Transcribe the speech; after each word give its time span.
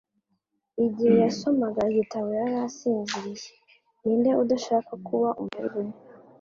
Igihe 0.85 1.15
yasomaga 1.23 1.79
igitabo, 1.91 2.29
yarasinziriye. 2.41 3.47
Ninde 4.01 4.31
udashaka 4.43 4.91
kuba 5.07 5.27
umuherwe 5.41 5.81